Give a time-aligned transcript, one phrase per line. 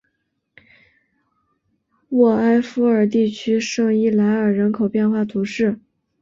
[2.09, 5.79] 沃埃夫尔地区圣伊莱尔人口变化图示